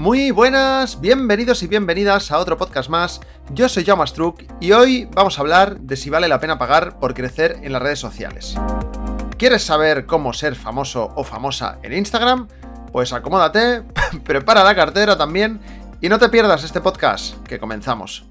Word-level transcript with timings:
Muy 0.00 0.30
buenas, 0.30 1.02
bienvenidos 1.02 1.62
y 1.62 1.66
bienvenidas 1.66 2.32
a 2.32 2.38
otro 2.38 2.56
podcast 2.56 2.88
más. 2.88 3.20
Yo 3.52 3.68
soy 3.68 3.84
Jaume 3.84 4.06
Struck 4.06 4.44
y 4.58 4.72
hoy 4.72 5.06
vamos 5.12 5.36
a 5.36 5.42
hablar 5.42 5.78
de 5.78 5.94
si 5.94 6.08
vale 6.08 6.26
la 6.26 6.40
pena 6.40 6.58
pagar 6.58 6.98
por 6.98 7.12
crecer 7.12 7.58
en 7.62 7.70
las 7.70 7.82
redes 7.82 7.98
sociales. 7.98 8.54
¿Quieres 9.36 9.62
saber 9.62 10.06
cómo 10.06 10.32
ser 10.32 10.56
famoso 10.56 11.12
o 11.16 11.22
famosa 11.22 11.80
en 11.82 11.92
Instagram? 11.92 12.48
Pues 12.92 13.12
acomódate, 13.12 13.82
prepara 14.24 14.64
la 14.64 14.74
cartera 14.74 15.18
también 15.18 15.60
y 16.00 16.08
no 16.08 16.18
te 16.18 16.30
pierdas 16.30 16.64
este 16.64 16.80
podcast, 16.80 17.36
que 17.46 17.58
comenzamos. 17.58 18.29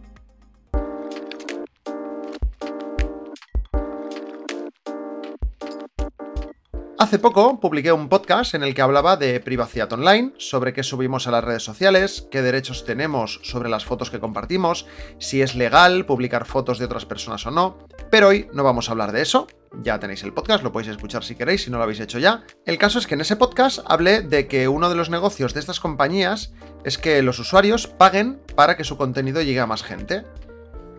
Hace 7.10 7.18
poco 7.18 7.60
publiqué 7.60 7.92
un 7.92 8.08
podcast 8.08 8.54
en 8.54 8.62
el 8.62 8.76
que 8.76 8.84
hablaba 8.84 9.18
de 9.18 9.40
privacidad 9.40 9.92
online, 9.92 10.34
sobre 10.38 10.74
qué 10.74 10.84
subimos 10.84 11.26
a 11.26 11.32
las 11.32 11.44
redes 11.44 11.64
sociales, 11.64 12.28
qué 12.30 12.44
derechos 12.44 12.86
tenemos 12.86 13.40
sobre 13.42 13.68
las 13.68 13.84
fotos 13.84 14.12
que 14.12 14.20
compartimos, 14.20 14.86
si 15.18 15.42
es 15.42 15.56
legal 15.56 16.06
publicar 16.06 16.46
fotos 16.46 16.78
de 16.78 16.86
otras 16.86 17.08
personas 17.08 17.48
o 17.48 17.50
no, 17.50 17.80
pero 18.12 18.28
hoy 18.28 18.48
no 18.54 18.64
vamos 18.64 18.88
a 18.90 18.92
hablar 18.92 19.12
de 19.12 19.24
eso. 19.24 19.48
Ya 19.82 20.00
tenéis 20.00 20.22
el 20.22 20.34
podcast, 20.34 20.64
lo 20.64 20.72
podéis 20.72 20.92
escuchar 20.92 21.24
si 21.24 21.34
queréis, 21.34 21.64
si 21.64 21.72
no 21.72 21.78
lo 21.78 21.84
habéis 21.84 22.00
hecho 22.00 22.20
ya. 22.20 22.44
El 22.68 22.78
caso 22.78 23.00
es 23.00 23.08
que 23.08 23.16
en 23.16 23.22
ese 23.22 23.38
podcast 23.38 23.80
hablé 23.88 24.22
de 24.22 24.48
que 24.48 24.68
uno 24.68 24.88
de 24.88 24.96
los 24.96 25.10
negocios 25.10 25.56
de 25.56 25.62
estas 25.62 25.80
compañías 25.80 26.54
es 26.84 27.00
que 27.00 27.24
los 27.24 27.40
usuarios 27.40 27.88
paguen 27.88 28.40
para 28.56 28.78
que 28.78 28.84
su 28.84 28.98
contenido 28.98 29.42
llegue 29.42 29.62
a 29.62 29.66
más 29.66 29.82
gente 29.82 30.26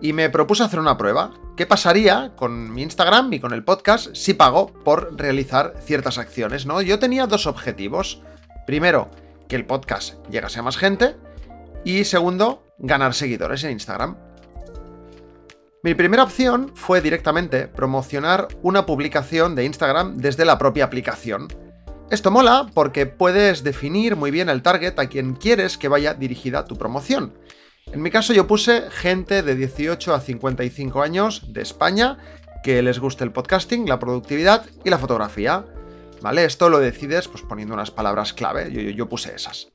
y 0.00 0.12
me 0.12 0.30
propuse 0.30 0.62
hacer 0.62 0.80
una 0.80 0.96
prueba. 0.96 1.32
¿Qué 1.56 1.66
pasaría 1.66 2.32
con 2.36 2.72
mi 2.72 2.82
Instagram 2.82 3.32
y 3.32 3.40
con 3.40 3.52
el 3.52 3.64
podcast 3.64 4.14
si 4.14 4.34
pago 4.34 4.72
por 4.84 5.16
realizar 5.18 5.74
ciertas 5.82 6.18
acciones? 6.18 6.66
¿no? 6.66 6.80
Yo 6.82 6.98
tenía 6.98 7.26
dos 7.26 7.46
objetivos. 7.46 8.22
Primero, 8.66 9.10
que 9.48 9.56
el 9.56 9.66
podcast 9.66 10.14
llegase 10.28 10.60
a 10.60 10.62
más 10.62 10.76
gente. 10.76 11.16
Y 11.84 12.04
segundo, 12.04 12.64
ganar 12.78 13.14
seguidores 13.14 13.64
en 13.64 13.72
Instagram. 13.72 14.16
Mi 15.82 15.94
primera 15.94 16.24
opción 16.24 16.72
fue 16.74 17.00
directamente 17.00 17.66
promocionar 17.66 18.48
una 18.62 18.84
publicación 18.84 19.54
de 19.54 19.64
Instagram 19.64 20.18
desde 20.18 20.44
la 20.44 20.58
propia 20.58 20.84
aplicación. 20.84 21.48
Esto 22.10 22.30
mola 22.30 22.66
porque 22.74 23.06
puedes 23.06 23.62
definir 23.62 24.16
muy 24.16 24.30
bien 24.30 24.48
el 24.48 24.62
target 24.62 24.98
a 24.98 25.08
quien 25.08 25.34
quieres 25.34 25.78
que 25.78 25.88
vaya 25.88 26.12
dirigida 26.12 26.64
tu 26.66 26.76
promoción. 26.76 27.32
En 27.92 28.02
mi 28.02 28.10
caso 28.10 28.32
yo 28.32 28.46
puse 28.46 28.88
gente 28.90 29.42
de 29.42 29.56
18 29.56 30.14
a 30.14 30.20
55 30.20 31.02
años 31.02 31.52
de 31.52 31.62
España 31.62 32.18
que 32.62 32.82
les 32.82 33.00
guste 33.00 33.24
el 33.24 33.32
podcasting, 33.32 33.88
la 33.88 33.98
productividad 33.98 34.64
y 34.84 34.90
la 34.90 34.98
fotografía. 34.98 35.64
¿Vale? 36.22 36.44
Esto 36.44 36.68
lo 36.68 36.78
decides 36.78 37.26
pues 37.26 37.42
poniendo 37.42 37.74
unas 37.74 37.90
palabras 37.90 38.32
clave, 38.32 38.70
yo, 38.70 38.80
yo, 38.82 39.08
puse 39.08 39.34
esas. 39.34 39.72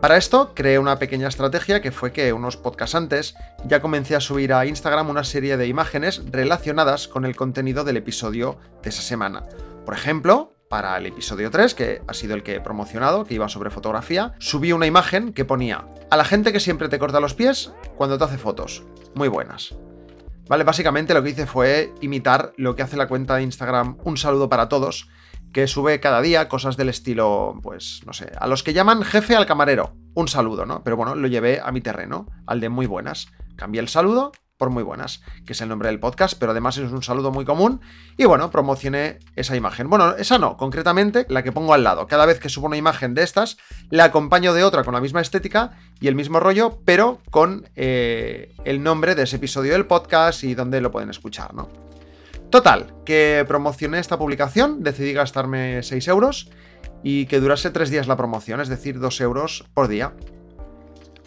Para 0.00 0.16
esto 0.16 0.52
creé 0.54 0.78
una 0.78 0.98
pequeña 0.98 1.28
estrategia 1.28 1.80
que 1.80 1.92
fue 1.92 2.12
que 2.12 2.32
unos 2.32 2.56
podcasts 2.56 2.94
antes 2.94 3.34
ya 3.66 3.80
comencé 3.80 4.16
a 4.16 4.20
subir 4.20 4.52
a 4.52 4.66
Instagram 4.66 5.10
una 5.10 5.24
serie 5.24 5.56
de 5.56 5.68
imágenes 5.68 6.22
relacionadas 6.30 7.06
con 7.06 7.24
el 7.24 7.36
contenido 7.36 7.84
del 7.84 7.98
episodio 7.98 8.58
de 8.82 8.90
esa 8.90 9.02
semana. 9.02 9.44
Por 9.84 9.94
ejemplo, 9.94 10.53
para 10.74 10.98
el 10.98 11.06
episodio 11.06 11.52
3, 11.52 11.72
que 11.72 12.02
ha 12.04 12.14
sido 12.14 12.34
el 12.34 12.42
que 12.42 12.56
he 12.56 12.60
promocionado, 12.60 13.24
que 13.24 13.34
iba 13.34 13.48
sobre 13.48 13.70
fotografía, 13.70 14.34
subí 14.40 14.72
una 14.72 14.88
imagen 14.88 15.32
que 15.32 15.44
ponía 15.44 15.86
a 16.10 16.16
la 16.16 16.24
gente 16.24 16.52
que 16.52 16.58
siempre 16.58 16.88
te 16.88 16.98
corta 16.98 17.20
los 17.20 17.32
pies 17.32 17.72
cuando 17.94 18.18
te 18.18 18.24
hace 18.24 18.38
fotos. 18.38 18.82
Muy 19.14 19.28
buenas. 19.28 19.76
Vale, 20.48 20.64
básicamente 20.64 21.14
lo 21.14 21.22
que 21.22 21.30
hice 21.30 21.46
fue 21.46 21.94
imitar 22.00 22.54
lo 22.56 22.74
que 22.74 22.82
hace 22.82 22.96
la 22.96 23.06
cuenta 23.06 23.36
de 23.36 23.44
Instagram 23.44 23.98
Un 24.02 24.16
saludo 24.16 24.48
para 24.48 24.68
todos, 24.68 25.08
que 25.52 25.68
sube 25.68 26.00
cada 26.00 26.20
día 26.20 26.48
cosas 26.48 26.76
del 26.76 26.88
estilo, 26.88 27.60
pues, 27.62 28.00
no 28.04 28.12
sé, 28.12 28.32
a 28.36 28.48
los 28.48 28.64
que 28.64 28.72
llaman 28.72 29.04
jefe 29.04 29.36
al 29.36 29.46
camarero. 29.46 29.94
Un 30.14 30.26
saludo, 30.26 30.66
¿no? 30.66 30.82
Pero 30.82 30.96
bueno, 30.96 31.14
lo 31.14 31.28
llevé 31.28 31.60
a 31.62 31.70
mi 31.70 31.82
terreno, 31.82 32.26
al 32.48 32.58
de 32.58 32.68
muy 32.68 32.86
buenas. 32.86 33.28
Cambié 33.54 33.80
el 33.80 33.88
saludo 33.88 34.32
por 34.56 34.70
muy 34.70 34.82
buenas, 34.82 35.22
que 35.46 35.52
es 35.52 35.60
el 35.60 35.68
nombre 35.68 35.88
del 35.88 36.00
podcast, 36.00 36.38
pero 36.38 36.52
además 36.52 36.76
es 36.78 36.90
un 36.90 37.02
saludo 37.02 37.30
muy 37.32 37.44
común. 37.44 37.80
Y 38.16 38.24
bueno, 38.24 38.50
promocioné 38.50 39.18
esa 39.36 39.56
imagen. 39.56 39.90
Bueno, 39.90 40.14
esa 40.16 40.38
no, 40.38 40.56
concretamente 40.56 41.26
la 41.28 41.42
que 41.42 41.52
pongo 41.52 41.74
al 41.74 41.84
lado. 41.84 42.06
Cada 42.06 42.26
vez 42.26 42.38
que 42.38 42.48
subo 42.48 42.66
una 42.66 42.76
imagen 42.76 43.14
de 43.14 43.22
estas, 43.22 43.56
la 43.90 44.04
acompaño 44.04 44.54
de 44.54 44.64
otra 44.64 44.84
con 44.84 44.94
la 44.94 45.00
misma 45.00 45.20
estética 45.20 45.72
y 46.00 46.08
el 46.08 46.14
mismo 46.14 46.40
rollo, 46.40 46.78
pero 46.84 47.20
con 47.30 47.68
eh, 47.74 48.54
el 48.64 48.82
nombre 48.82 49.14
de 49.14 49.24
ese 49.24 49.36
episodio 49.36 49.72
del 49.72 49.86
podcast 49.86 50.44
y 50.44 50.54
donde 50.54 50.80
lo 50.80 50.90
pueden 50.90 51.10
escuchar, 51.10 51.54
¿no? 51.54 51.68
Total, 52.50 52.94
que 53.04 53.44
promocioné 53.48 53.98
esta 53.98 54.16
publicación, 54.16 54.84
decidí 54.84 55.12
gastarme 55.12 55.82
6 55.82 56.06
euros 56.06 56.50
y 57.02 57.26
que 57.26 57.40
durase 57.40 57.70
3 57.70 57.90
días 57.90 58.06
la 58.06 58.16
promoción, 58.16 58.60
es 58.60 58.68
decir, 58.68 59.00
2 59.00 59.20
euros 59.22 59.64
por 59.74 59.88
día. 59.88 60.14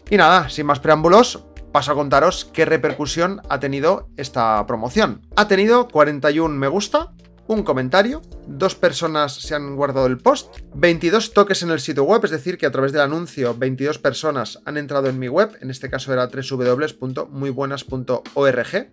Y 0.10 0.16
nada, 0.16 0.48
sin 0.48 0.66
más 0.66 0.80
preámbulos, 0.80 1.44
paso 1.72 1.92
a 1.92 1.96
contaros 1.96 2.46
qué 2.46 2.66
repercusión 2.66 3.42
ha 3.50 3.60
tenido 3.60 4.10
esta 4.18 4.66
promoción. 4.66 5.22
Ha 5.36 5.48
tenido 5.48 5.88
41 5.88 6.56
me 6.56 6.68
gusta, 6.68 7.14
un 7.48 7.62
comentario, 7.64 8.22
dos 8.46 8.76
personas 8.76 9.34
se 9.36 9.56
han 9.56 9.78
guardado 9.78 10.08
el 10.08 10.18
post, 10.18 10.58
22 10.76 11.34
toques 11.34 11.64
en 11.64 11.72
el 11.72 11.80
sitio 11.80 12.04
web, 12.04 12.26
es 12.26 12.32
decir, 12.32 12.58
que 12.58 12.66
a 12.66 12.72
través 12.72 12.92
del 12.92 13.00
anuncio 13.02 13.56
22 13.58 14.00
personas 14.00 14.60
han 14.66 14.76
entrado 14.78 15.08
en 15.08 15.18
mi 15.18 15.30
web, 15.30 15.58
en 15.62 15.70
este 15.70 15.90
caso 15.90 16.12
era 16.12 16.28
www.muybuenas.org. 16.28 18.92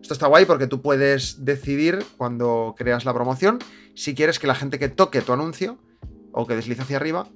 Esto 0.00 0.14
está 0.14 0.26
guay 0.26 0.46
porque 0.46 0.66
tú 0.66 0.82
puedes 0.82 1.44
decidir 1.44 2.04
cuando 2.16 2.74
creas 2.76 3.04
la 3.04 3.14
promoción 3.14 3.60
si 3.94 4.16
quieres 4.16 4.40
que 4.40 4.48
la 4.48 4.56
gente 4.56 4.80
que 4.80 4.88
toque 4.88 5.20
tu 5.20 5.32
anuncio 5.32 5.78
o 6.32 6.48
que 6.48 6.56
deslice 6.56 6.82
hacia 6.82 6.96
arriba 6.96 7.28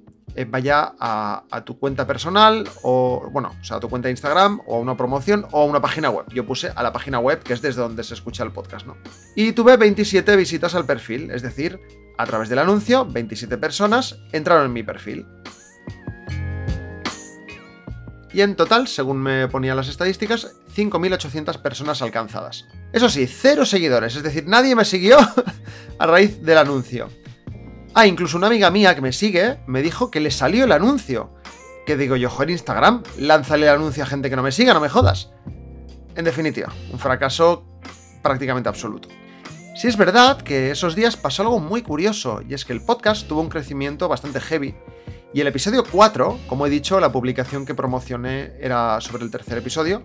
vaya 0.49 0.93
a, 0.99 1.63
tu 1.65 1.79
cuenta 1.79 2.05
personal 2.05 2.69
o, 2.83 3.29
bueno, 3.31 3.55
o 3.59 3.63
sea, 3.63 3.77
a 3.77 3.79
tu 3.79 3.89
cuenta 3.89 4.07
de 4.07 4.11
Instagram 4.11 4.61
o 4.67 4.77
a 4.77 4.79
una 4.79 4.95
promoción 4.95 5.47
o 5.51 5.61
a 5.61 5.65
una 5.65 5.81
página 5.81 6.09
web. 6.09 6.25
Yo 6.33 6.45
puse 6.45 6.69
a 6.75 6.83
la 6.83 6.93
página 6.93 7.19
web, 7.19 7.41
que 7.41 7.53
es 7.53 7.61
desde 7.61 7.81
donde 7.81 8.03
se 8.03 8.13
escucha 8.13 8.43
el 8.43 8.51
podcast, 8.51 8.85
¿no? 8.85 8.97
Y 9.35 9.53
tuve 9.53 9.77
27 9.77 10.35
visitas 10.35 10.75
al 10.75 10.85
perfil, 10.85 11.31
es 11.31 11.41
decir, 11.41 11.79
a 12.17 12.25
través 12.25 12.49
del 12.49 12.59
anuncio, 12.59 13.05
27 13.05 13.57
personas 13.57 14.19
entraron 14.31 14.65
en 14.65 14.73
mi 14.73 14.83
perfil. 14.83 15.25
Y 18.31 18.41
en 18.41 18.55
total, 18.55 18.87
según 18.87 19.17
me 19.17 19.47
ponían 19.47 19.77
las 19.77 19.87
estadísticas, 19.87 20.55
5.800 20.75 21.59
personas 21.61 22.01
alcanzadas. 22.03 22.67
Eso 22.93 23.09
sí, 23.09 23.25
cero 23.25 23.65
seguidores, 23.65 24.15
es 24.15 24.21
decir, 24.21 24.45
nadie 24.47 24.75
me 24.75 24.85
siguió 24.85 25.17
a 25.99 26.05
raíz 26.05 26.43
del 26.43 26.59
anuncio. 26.59 27.09
Ah, 27.99 28.05
incluso 28.05 28.37
una 28.37 28.45
amiga 28.45 28.69
mía 28.69 28.93
que 28.93 29.01
me 29.01 29.11
sigue 29.11 29.57
me 29.65 29.81
dijo 29.81 30.11
que 30.11 30.19
le 30.19 30.29
salió 30.29 30.65
el 30.65 30.71
anuncio. 30.71 31.31
Que 31.83 31.97
digo 31.97 32.15
yo, 32.15 32.29
joder, 32.29 32.51
Instagram, 32.51 33.01
lánzale 33.17 33.65
el 33.65 33.73
anuncio 33.73 34.03
a 34.03 34.05
gente 34.05 34.29
que 34.29 34.35
no 34.35 34.43
me 34.43 34.51
siga, 34.51 34.75
no 34.75 34.79
me 34.79 34.87
jodas. 34.87 35.31
En 36.15 36.23
definitiva, 36.23 36.71
un 36.93 36.99
fracaso 36.99 37.65
prácticamente 38.21 38.69
absoluto. 38.69 39.09
Sí 39.75 39.87
es 39.87 39.97
verdad 39.97 40.39
que 40.43 40.69
esos 40.69 40.93
días 40.93 41.17
pasó 41.17 41.41
algo 41.41 41.59
muy 41.59 41.81
curioso, 41.81 42.43
y 42.47 42.53
es 42.53 42.65
que 42.65 42.73
el 42.73 42.81
podcast 42.81 43.27
tuvo 43.27 43.41
un 43.41 43.49
crecimiento 43.49 44.07
bastante 44.07 44.41
heavy. 44.41 44.75
Y 45.33 45.41
el 45.41 45.47
episodio 45.47 45.83
4, 45.83 46.41
como 46.45 46.67
he 46.67 46.69
dicho, 46.69 46.99
la 46.99 47.11
publicación 47.11 47.65
que 47.65 47.73
promocioné 47.73 48.53
era 48.59 49.01
sobre 49.01 49.23
el 49.23 49.31
tercer 49.31 49.57
episodio, 49.57 50.03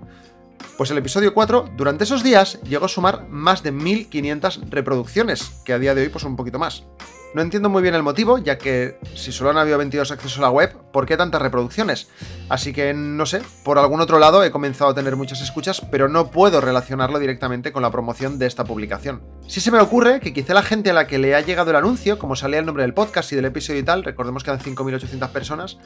pues 0.78 0.90
el 0.90 0.96
episodio 0.96 1.34
4, 1.34 1.72
durante 1.76 2.04
esos 2.04 2.22
días, 2.22 2.58
llegó 2.62 2.86
a 2.86 2.88
sumar 2.88 3.28
más 3.28 3.62
de 3.62 3.70
1500 3.70 4.70
reproducciones, 4.70 5.50
que 5.66 5.74
a 5.74 5.78
día 5.78 5.94
de 5.94 6.04
hoy 6.04 6.08
pues 6.08 6.24
un 6.24 6.36
poquito 6.36 6.58
más. 6.58 6.84
No 7.34 7.40
entiendo 7.40 7.70
muy 7.70 7.80
bien 7.80 7.94
el 7.94 8.02
motivo, 8.02 8.36
ya 8.36 8.58
que 8.58 8.98
si 9.14 9.32
solo 9.32 9.48
han 9.48 9.56
habido 9.56 9.78
22 9.78 10.10
accesos 10.10 10.38
a 10.38 10.42
la 10.42 10.50
web, 10.50 10.76
¿por 10.92 11.06
qué 11.06 11.16
tantas 11.16 11.40
reproducciones? 11.40 12.08
Así 12.50 12.74
que 12.74 12.92
no 12.92 13.24
sé, 13.24 13.40
por 13.64 13.78
algún 13.78 14.02
otro 14.02 14.18
lado 14.18 14.44
he 14.44 14.50
comenzado 14.50 14.90
a 14.90 14.94
tener 14.94 15.16
muchas 15.16 15.40
escuchas, 15.40 15.80
pero 15.90 16.08
no 16.08 16.30
puedo 16.30 16.60
relacionarlo 16.60 17.18
directamente 17.18 17.72
con 17.72 17.80
la 17.80 17.90
promoción 17.90 18.38
de 18.38 18.44
esta 18.44 18.64
publicación. 18.64 19.22
Si 19.46 19.62
se 19.62 19.70
me 19.70 19.80
ocurre 19.80 20.20
que 20.20 20.34
quizá 20.34 20.52
la 20.52 20.62
gente 20.62 20.90
a 20.90 20.92
la 20.92 21.06
que 21.06 21.16
le 21.16 21.34
ha 21.34 21.40
llegado 21.40 21.70
el 21.70 21.76
anuncio, 21.76 22.18
como 22.18 22.36
salía 22.36 22.58
el 22.58 22.66
nombre 22.66 22.82
del 22.82 22.92
podcast 22.92 23.32
y 23.32 23.36
del 23.36 23.46
episodio 23.46 23.80
y 23.80 23.84
tal, 23.84 24.04
recordemos 24.04 24.44
que 24.44 24.50
eran 24.50 24.62
5.800 24.62 25.30
personas, 25.30 25.78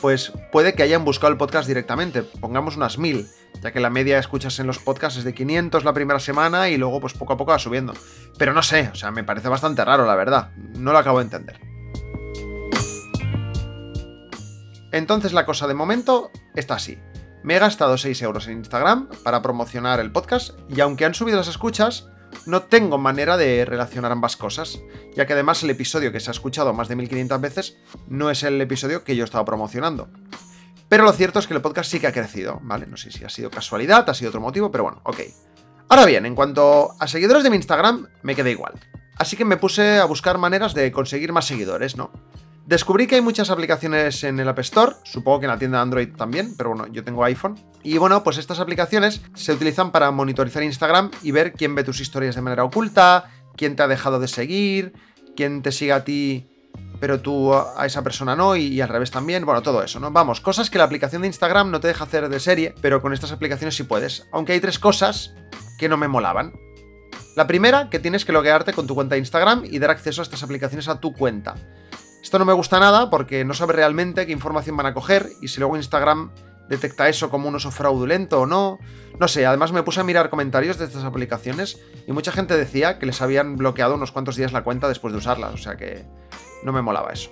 pues 0.00 0.32
puede 0.52 0.74
que 0.74 0.82
hayan 0.82 1.04
buscado 1.04 1.32
el 1.32 1.38
podcast 1.38 1.66
directamente, 1.66 2.22
pongamos 2.22 2.76
unas 2.76 2.98
1.000 2.98 3.26
ya 3.62 3.72
que 3.72 3.80
la 3.80 3.90
media 3.90 4.14
de 4.14 4.20
escuchas 4.20 4.58
en 4.58 4.66
los 4.66 4.78
podcasts 4.78 5.18
es 5.18 5.24
de 5.24 5.34
500 5.34 5.84
la 5.84 5.92
primera 5.92 6.20
semana 6.20 6.68
y 6.68 6.76
luego 6.76 7.00
pues 7.00 7.14
poco 7.14 7.32
a 7.32 7.36
poco 7.36 7.52
va 7.52 7.58
subiendo. 7.58 7.94
Pero 8.38 8.52
no 8.52 8.62
sé, 8.62 8.90
o 8.92 8.94
sea, 8.94 9.10
me 9.10 9.24
parece 9.24 9.48
bastante 9.48 9.84
raro, 9.84 10.06
la 10.06 10.14
verdad. 10.16 10.50
No 10.76 10.92
lo 10.92 10.98
acabo 10.98 11.18
de 11.18 11.24
entender. 11.24 11.60
Entonces 14.92 15.32
la 15.32 15.46
cosa 15.46 15.66
de 15.66 15.74
momento 15.74 16.30
está 16.54 16.74
así. 16.74 16.98
Me 17.42 17.56
he 17.56 17.58
gastado 17.58 17.98
6 17.98 18.22
euros 18.22 18.46
en 18.46 18.58
Instagram 18.58 19.08
para 19.22 19.42
promocionar 19.42 20.00
el 20.00 20.12
podcast 20.12 20.58
y 20.68 20.80
aunque 20.80 21.04
han 21.04 21.14
subido 21.14 21.38
las 21.38 21.48
escuchas, 21.48 22.08
no 22.46 22.62
tengo 22.62 22.98
manera 22.98 23.36
de 23.36 23.64
relacionar 23.64 24.12
ambas 24.12 24.36
cosas, 24.36 24.80
ya 25.14 25.26
que 25.26 25.32
además 25.32 25.62
el 25.62 25.70
episodio 25.70 26.12
que 26.12 26.20
se 26.20 26.30
ha 26.30 26.32
escuchado 26.32 26.72
más 26.72 26.88
de 26.88 26.96
1500 26.96 27.40
veces 27.40 27.78
no 28.08 28.30
es 28.30 28.42
el 28.42 28.60
episodio 28.60 29.04
que 29.04 29.16
yo 29.16 29.24
estaba 29.24 29.44
promocionando. 29.44 30.08
Pero 30.88 31.04
lo 31.04 31.12
cierto 31.12 31.38
es 31.38 31.46
que 31.46 31.54
el 31.54 31.62
podcast 31.62 31.90
sí 31.90 32.00
que 32.00 32.06
ha 32.06 32.12
crecido, 32.12 32.60
¿vale? 32.62 32.86
No 32.86 32.96
sé 32.96 33.10
si 33.10 33.24
ha 33.24 33.28
sido 33.28 33.50
casualidad, 33.50 34.08
ha 34.08 34.14
sido 34.14 34.28
otro 34.28 34.40
motivo, 34.40 34.70
pero 34.70 34.84
bueno, 34.84 35.00
ok. 35.04 35.20
Ahora 35.88 36.06
bien, 36.06 36.26
en 36.26 36.34
cuanto 36.34 36.94
a 36.98 37.06
seguidores 37.06 37.42
de 37.42 37.50
mi 37.50 37.56
Instagram, 37.56 38.08
me 38.22 38.34
quedé 38.34 38.50
igual. 38.50 38.74
Así 39.16 39.36
que 39.36 39.44
me 39.44 39.56
puse 39.56 39.98
a 39.98 40.04
buscar 40.04 40.38
maneras 40.38 40.74
de 40.74 40.90
conseguir 40.92 41.32
más 41.32 41.46
seguidores, 41.46 41.96
¿no? 41.96 42.10
Descubrí 42.66 43.06
que 43.06 43.16
hay 43.16 43.20
muchas 43.20 43.50
aplicaciones 43.50 44.24
en 44.24 44.40
el 44.40 44.48
App 44.48 44.58
Store, 44.60 44.92
supongo 45.04 45.40
que 45.40 45.46
en 45.46 45.50
la 45.50 45.58
tienda 45.58 45.78
de 45.78 45.82
Android 45.82 46.08
también, 46.16 46.56
pero 46.56 46.70
bueno, 46.70 46.86
yo 46.86 47.04
tengo 47.04 47.22
iPhone. 47.24 47.58
Y 47.82 47.98
bueno, 47.98 48.22
pues 48.24 48.38
estas 48.38 48.58
aplicaciones 48.58 49.20
se 49.34 49.52
utilizan 49.52 49.92
para 49.92 50.10
monitorizar 50.10 50.62
Instagram 50.62 51.10
y 51.22 51.30
ver 51.30 51.52
quién 51.52 51.74
ve 51.74 51.84
tus 51.84 52.00
historias 52.00 52.34
de 52.34 52.40
manera 52.40 52.64
oculta, 52.64 53.30
quién 53.56 53.76
te 53.76 53.82
ha 53.82 53.88
dejado 53.88 54.18
de 54.18 54.28
seguir, 54.28 54.94
quién 55.36 55.62
te 55.62 55.72
sigue 55.72 55.92
a 55.92 56.04
ti 56.04 56.48
pero 57.00 57.20
tú 57.20 57.52
a 57.52 57.84
esa 57.84 58.02
persona 58.02 58.34
no 58.36 58.56
y, 58.56 58.80
al 58.80 58.88
revés 58.88 59.10
también, 59.10 59.44
bueno, 59.44 59.62
todo 59.62 59.82
eso, 59.82 60.00
¿no? 60.00 60.10
Vamos, 60.10 60.40
cosas 60.40 60.70
que 60.70 60.78
la 60.78 60.84
aplicación 60.84 61.22
de 61.22 61.28
Instagram 61.28 61.70
no 61.70 61.80
te 61.80 61.88
deja 61.88 62.04
hacer 62.04 62.28
de 62.28 62.40
serie, 62.40 62.74
pero 62.80 63.02
con 63.02 63.12
estas 63.12 63.32
aplicaciones 63.32 63.76
sí 63.76 63.82
puedes. 63.82 64.26
Aunque 64.32 64.52
hay 64.52 64.60
tres 64.60 64.78
cosas 64.78 65.34
que 65.78 65.88
no 65.88 65.96
me 65.96 66.08
molaban. 66.08 66.54
La 67.36 67.46
primera, 67.46 67.90
que 67.90 67.98
tienes 67.98 68.24
que 68.24 68.32
loguearte 68.32 68.72
con 68.72 68.86
tu 68.86 68.94
cuenta 68.94 69.16
de 69.16 69.18
Instagram 69.18 69.64
y 69.64 69.78
dar 69.80 69.90
acceso 69.90 70.22
a 70.22 70.24
estas 70.24 70.42
aplicaciones 70.42 70.88
a 70.88 71.00
tu 71.00 71.12
cuenta. 71.12 71.56
Esto 72.24 72.38
no 72.38 72.46
me 72.46 72.54
gusta 72.54 72.80
nada 72.80 73.10
porque 73.10 73.44
no 73.44 73.52
sabe 73.52 73.74
realmente 73.74 74.24
qué 74.24 74.32
información 74.32 74.78
van 74.78 74.86
a 74.86 74.94
coger 74.94 75.28
y 75.42 75.48
si 75.48 75.60
luego 75.60 75.76
Instagram 75.76 76.30
detecta 76.70 77.06
eso 77.10 77.28
como 77.28 77.50
un 77.50 77.54
uso 77.54 77.70
fraudulento 77.70 78.40
o 78.40 78.46
no. 78.46 78.78
No 79.20 79.28
sé, 79.28 79.44
además 79.44 79.72
me 79.72 79.82
puse 79.82 80.00
a 80.00 80.04
mirar 80.04 80.30
comentarios 80.30 80.78
de 80.78 80.86
estas 80.86 81.04
aplicaciones 81.04 81.78
y 82.06 82.12
mucha 82.12 82.32
gente 82.32 82.56
decía 82.56 82.98
que 82.98 83.04
les 83.04 83.20
habían 83.20 83.56
bloqueado 83.56 83.94
unos 83.94 84.10
cuantos 84.10 84.36
días 84.36 84.52
la 84.52 84.64
cuenta 84.64 84.88
después 84.88 85.12
de 85.12 85.18
usarlas, 85.18 85.52
o 85.52 85.58
sea 85.58 85.76
que 85.76 86.06
no 86.62 86.72
me 86.72 86.80
molaba 86.80 87.12
eso. 87.12 87.30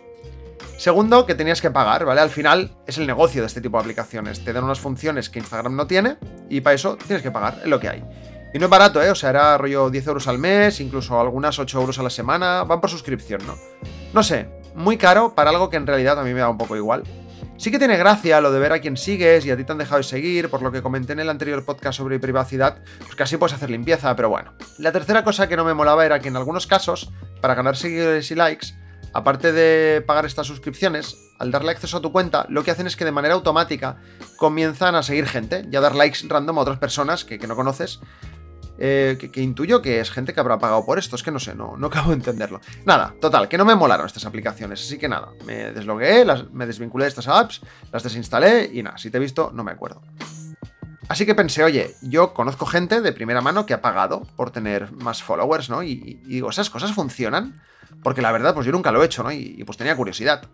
Segundo, 0.77 1.25
que 1.25 1.35
tenías 1.35 1.63
que 1.63 1.71
pagar, 1.71 2.05
¿vale? 2.05 2.21
Al 2.21 2.29
final 2.29 2.77
es 2.87 2.99
el 2.99 3.07
negocio 3.07 3.41
de 3.41 3.47
este 3.47 3.63
tipo 3.63 3.79
de 3.79 3.85
aplicaciones. 3.85 4.45
Te 4.45 4.53
dan 4.53 4.63
unas 4.63 4.79
funciones 4.79 5.31
que 5.31 5.39
Instagram 5.39 5.75
no 5.75 5.87
tiene 5.87 6.19
y 6.51 6.61
para 6.61 6.75
eso 6.75 6.99
tienes 6.99 7.23
que 7.23 7.31
pagar, 7.31 7.61
es 7.63 7.69
lo 7.69 7.81
que 7.81 7.89
hay. 7.89 8.05
Y 8.53 8.59
no 8.59 8.67
es 8.67 8.71
barato, 8.71 9.03
¿eh? 9.03 9.11
O 9.11 9.15
sea, 9.15 9.31
era 9.31 9.57
rollo 9.57 9.89
10 9.89 10.07
euros 10.09 10.29
al 10.29 10.39
mes, 10.39 10.81
incluso 10.81 11.19
algunas 11.19 11.59
8 11.59 11.81
euros 11.81 11.99
a 11.99 12.03
la 12.03 12.11
semana. 12.11 12.65
Van 12.65 12.83
por 12.83 12.91
suscripción, 12.91 13.41
¿no? 13.47 13.57
No 14.13 14.23
sé, 14.23 14.62
muy 14.75 14.97
caro 14.97 15.35
para 15.35 15.51
algo 15.51 15.71
que 15.71 15.77
en 15.77 15.87
realidad 15.87 16.19
a 16.19 16.23
mí 16.23 16.33
me 16.33 16.41
da 16.41 16.49
un 16.49 16.59
poco 16.59 16.77
igual. 16.77 17.05
Sí 17.57 17.71
que 17.71 17.79
tiene 17.79 17.97
gracia 17.97 18.41
lo 18.41 18.51
de 18.51 18.59
ver 18.59 18.73
a 18.73 18.81
quién 18.81 18.97
sigues 18.97 19.47
y 19.47 19.51
a 19.51 19.57
ti 19.57 19.65
te 19.65 19.73
han 19.73 19.79
dejado 19.79 19.99
de 19.99 20.03
seguir, 20.03 20.49
por 20.49 20.63
lo 20.63 20.73
que 20.73 20.83
comenté 20.83 21.13
en 21.13 21.21
el 21.21 21.31
anterior 21.31 21.65
podcast 21.65 21.99
sobre 21.99 22.19
privacidad, 22.19 22.79
pues 23.07 23.21
así 23.21 23.37
puedes 23.37 23.55
hacer 23.55 23.71
limpieza, 23.71 24.17
pero 24.17 24.29
bueno. 24.29 24.53
La 24.79 24.91
tercera 24.91 25.23
cosa 25.23 25.49
que 25.49 25.57
no 25.57 25.65
me 25.65 25.75
molaba 25.75 26.05
era 26.05 26.19
que 26.19 26.29
en 26.29 26.37
algunos 26.37 26.67
casos, 26.67 27.13
para 27.41 27.55
ganar 27.55 27.77
seguidores 27.77 28.31
y 28.33 28.35
likes, 28.35 28.69
aparte 29.13 29.53
de 29.53 30.01
pagar 30.01 30.27
estas 30.27 30.47
suscripciones, 30.47 31.17
al 31.39 31.51
darle 31.51 31.71
acceso 31.71 31.99
a 31.99 32.01
tu 32.01 32.11
cuenta, 32.11 32.47
lo 32.49 32.65
que 32.65 32.71
hacen 32.71 32.87
es 32.87 32.97
que 32.97 33.05
de 33.05 33.13
manera 33.13 33.35
automática 33.35 33.99
comienzan 34.37 34.95
a 34.95 35.03
seguir 35.03 35.27
gente 35.27 35.65
y 35.71 35.77
a 35.77 35.81
dar 35.81 35.95
likes 35.95 36.27
random 36.27 36.59
a 36.59 36.63
otras 36.63 36.79
personas 36.79 37.25
que, 37.25 37.39
que 37.39 37.47
no 37.47 37.55
conoces, 37.55 38.01
eh, 38.79 39.31
que, 39.33 39.41
intuyo 39.41 39.83
que 39.83 40.01
es 40.01 40.11
gente 40.11 40.33
que 40.33 40.41
habrá 40.41 40.59
pagado 40.59 40.85
por 40.85 40.99
esto. 40.99 41.17
Es 41.17 41.23
que 41.23 41.31
no 41.31 41.39
sé, 41.39 41.55
no, 41.55 41.77
no 41.77 41.87
acabo 41.89 42.11
de 42.11 42.17
entenderlo. 42.17 42.61
Nada, 42.85 43.15
total, 43.21 43.49
que 43.49 43.59
no 43.59 43.65
me 43.65 43.75
molaron 43.75 44.07
estas 44.07 44.25
aplicaciones. 44.25 44.81
Así 44.81 44.99
que 44.99 45.09
nada, 45.09 45.31
me 45.47 45.73
deslogué, 45.73 46.25
las, 46.25 46.51
me 46.51 46.67
desvinculé 46.67 47.05
de 47.05 47.11
estas 47.11 47.29
apps, 47.29 47.61
las 47.93 48.03
desinstalé 48.03 48.71
y 48.73 48.83
nada, 48.83 48.99
si 48.99 49.11
te 49.11 49.19
he 49.19 49.21
visto, 49.21 49.51
no 49.55 49.65
me 49.65 49.73
acuerdo. 49.73 50.03
Así 51.09 51.27
que 51.27 51.35
pensé, 51.35 51.63
oye, 51.63 51.95
yo 52.01 52.33
conozco 52.33 52.65
gente 52.65 53.01
de 53.01 53.13
primera 53.13 53.43
mano 53.43 53.67
que 53.67 53.75
ha 53.75 53.83
pagado 53.83 54.23
por 54.37 54.51
tener 54.51 54.93
más 54.93 55.23
followers, 55.23 55.69
¿no? 55.69 55.83
Y, 55.83 56.21
digo, 56.25 56.49
¿esas 56.49 56.71
cosas 56.71 56.93
funcionan? 56.93 57.61
Porque 58.03 58.23
la 58.23 58.33
verdad, 58.33 58.55
pues 58.55 58.65
yo 58.65 58.73
nunca 58.73 58.93
lo 58.93 59.03
he 59.03 59.07
hecho, 59.07 59.23
¿no? 59.23 59.31
Y, 59.31 59.57
y 59.59 59.65
pues 59.65 59.77
tenía 59.77 59.95
curiosidad. 59.95 60.49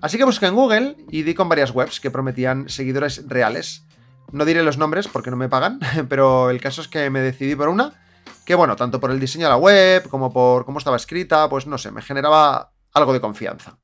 Así 0.00 0.16
que 0.16 0.24
busqué 0.24 0.46
en 0.46 0.54
Google 0.54 0.96
y 1.10 1.22
di 1.22 1.34
con 1.34 1.48
varias 1.48 1.72
webs 1.72 1.98
que 1.98 2.10
prometían 2.10 2.68
seguidores 2.68 3.24
reales 3.26 3.87
no 4.32 4.44
diré 4.44 4.62
los 4.62 4.78
nombres 4.78 5.08
porque 5.08 5.30
no 5.30 5.36
me 5.36 5.48
pagan, 5.48 5.80
pero 6.08 6.50
el 6.50 6.60
caso 6.60 6.80
es 6.80 6.88
que 6.88 7.10
me 7.10 7.20
decidí 7.20 7.54
por 7.56 7.68
una, 7.68 7.92
que 8.44 8.54
bueno, 8.54 8.76
tanto 8.76 9.00
por 9.00 9.10
el 9.10 9.20
diseño 9.20 9.46
de 9.46 9.50
la 9.50 9.56
web 9.56 10.08
como 10.08 10.32
por 10.32 10.64
cómo 10.64 10.78
estaba 10.78 10.96
escrita, 10.96 11.48
pues 11.48 11.66
no 11.66 11.78
sé, 11.78 11.90
me 11.90 12.02
generaba 12.02 12.72
algo 12.92 13.12
de 13.12 13.20
confianza. 13.20 13.78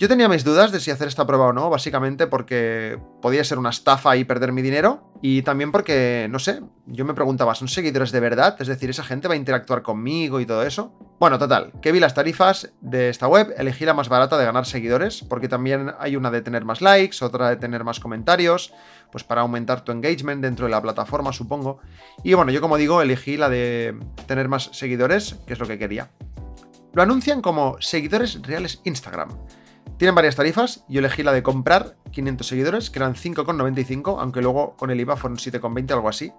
Yo 0.00 0.06
tenía 0.06 0.28
mis 0.28 0.44
dudas 0.44 0.70
de 0.70 0.78
si 0.78 0.92
hacer 0.92 1.08
esta 1.08 1.26
prueba 1.26 1.46
o 1.46 1.52
no, 1.52 1.70
básicamente 1.70 2.28
porque 2.28 3.00
podía 3.20 3.42
ser 3.42 3.58
una 3.58 3.70
estafa 3.70 4.16
y 4.16 4.22
perder 4.22 4.52
mi 4.52 4.62
dinero, 4.62 5.10
y 5.22 5.42
también 5.42 5.72
porque, 5.72 6.28
no 6.30 6.38
sé, 6.38 6.60
yo 6.86 7.04
me 7.04 7.14
preguntaba, 7.14 7.56
¿son 7.56 7.66
seguidores 7.66 8.12
de 8.12 8.20
verdad? 8.20 8.54
Es 8.60 8.68
decir, 8.68 8.90
¿esa 8.90 9.02
gente 9.02 9.26
va 9.26 9.34
a 9.34 9.36
interactuar 9.36 9.82
conmigo 9.82 10.38
y 10.38 10.46
todo 10.46 10.62
eso? 10.62 10.92
Bueno, 11.18 11.36
total, 11.40 11.72
que 11.82 11.90
vi 11.90 11.98
las 11.98 12.14
tarifas 12.14 12.70
de 12.80 13.08
esta 13.08 13.26
web, 13.26 13.52
elegí 13.58 13.84
la 13.84 13.92
más 13.92 14.08
barata 14.08 14.38
de 14.38 14.44
ganar 14.44 14.66
seguidores, 14.66 15.24
porque 15.28 15.48
también 15.48 15.92
hay 15.98 16.14
una 16.14 16.30
de 16.30 16.42
tener 16.42 16.64
más 16.64 16.80
likes, 16.80 17.24
otra 17.24 17.48
de 17.48 17.56
tener 17.56 17.82
más 17.82 17.98
comentarios, 17.98 18.72
pues 19.10 19.24
para 19.24 19.40
aumentar 19.40 19.82
tu 19.82 19.90
engagement 19.90 20.40
dentro 20.40 20.66
de 20.66 20.70
la 20.70 20.80
plataforma, 20.80 21.32
supongo. 21.32 21.80
Y 22.22 22.34
bueno, 22.34 22.52
yo 22.52 22.60
como 22.60 22.76
digo, 22.76 23.02
elegí 23.02 23.36
la 23.36 23.48
de 23.48 23.98
tener 24.26 24.46
más 24.46 24.70
seguidores, 24.74 25.34
que 25.44 25.54
es 25.54 25.58
lo 25.58 25.66
que 25.66 25.76
quería. 25.76 26.12
Lo 26.92 27.02
anuncian 27.02 27.42
como 27.42 27.76
seguidores 27.80 28.40
reales 28.42 28.80
Instagram. 28.84 29.30
Tienen 29.98 30.14
varias 30.14 30.36
tarifas, 30.36 30.84
yo 30.88 31.00
elegí 31.00 31.24
la 31.24 31.32
de 31.32 31.42
comprar 31.42 31.96
500 32.12 32.46
seguidores, 32.46 32.88
que 32.88 33.00
eran 33.00 33.14
5,95, 33.16 34.18
aunque 34.20 34.40
luego 34.40 34.76
con 34.76 34.90
el 34.92 35.00
IVA 35.00 35.16
fueron 35.16 35.38
7,20, 35.38 35.90
algo 35.90 36.08
así. 36.08 36.32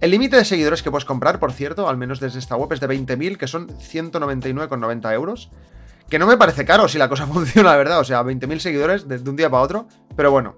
El 0.00 0.10
límite 0.10 0.36
de 0.36 0.44
seguidores 0.44 0.82
que 0.82 0.90
puedes 0.90 1.04
comprar, 1.04 1.38
por 1.38 1.52
cierto, 1.52 1.88
al 1.88 1.96
menos 1.96 2.18
desde 2.18 2.40
esta 2.40 2.56
web, 2.56 2.72
es 2.72 2.80
de 2.80 2.88
20.000, 2.88 3.36
que 3.36 3.46
son 3.46 3.68
199,90 3.68 5.14
euros. 5.14 5.50
Que 6.10 6.18
no 6.18 6.26
me 6.26 6.36
parece 6.36 6.64
caro 6.64 6.88
si 6.88 6.98
la 6.98 7.08
cosa 7.08 7.26
funciona, 7.32 7.70
la 7.70 7.76
verdad. 7.76 8.00
O 8.00 8.04
sea, 8.04 8.22
20.000 8.22 8.58
seguidores 8.58 9.08
de, 9.08 9.16
un 9.30 9.36
día 9.36 9.48
para 9.48 9.62
otro. 9.62 9.88
Pero 10.16 10.32
bueno. 10.32 10.56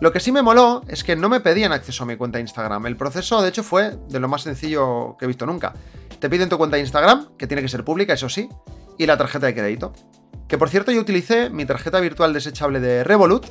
Lo 0.00 0.12
que 0.12 0.20
sí 0.20 0.30
me 0.30 0.42
moló 0.42 0.82
es 0.86 1.02
que 1.02 1.16
no 1.16 1.28
me 1.28 1.40
pedían 1.40 1.72
acceso 1.72 2.04
a 2.04 2.06
mi 2.06 2.16
cuenta 2.16 2.38
de 2.38 2.42
Instagram. 2.42 2.86
El 2.86 2.96
proceso, 2.96 3.42
de 3.42 3.48
hecho, 3.48 3.64
fue 3.64 3.96
de 4.08 4.20
lo 4.20 4.28
más 4.28 4.42
sencillo 4.42 5.16
que 5.18 5.24
he 5.24 5.28
visto 5.28 5.44
nunca. 5.44 5.74
Te 6.20 6.30
piden 6.30 6.48
tu 6.48 6.56
cuenta 6.56 6.76
de 6.76 6.82
Instagram, 6.82 7.36
que 7.36 7.48
tiene 7.48 7.62
que 7.62 7.68
ser 7.68 7.84
pública, 7.84 8.12
eso 8.12 8.28
sí, 8.28 8.48
y 8.96 9.06
la 9.06 9.16
tarjeta 9.18 9.46
de 9.46 9.54
crédito. 9.54 9.92
Que 10.48 10.58
por 10.58 10.70
cierto 10.70 10.92
yo 10.92 11.00
utilicé 11.00 11.50
mi 11.50 11.66
tarjeta 11.66 12.00
virtual 12.00 12.32
desechable 12.32 12.80
de 12.80 13.04
Revolut, 13.04 13.46